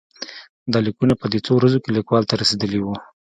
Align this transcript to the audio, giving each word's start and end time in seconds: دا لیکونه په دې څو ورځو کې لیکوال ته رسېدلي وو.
دا 0.71 0.79
لیکونه 0.87 1.13
په 1.21 1.25
دې 1.31 1.39
څو 1.45 1.51
ورځو 1.55 1.79
کې 1.83 1.89
لیکوال 1.97 2.23
ته 2.29 2.33
رسېدلي 2.41 2.79
وو. 2.81 2.95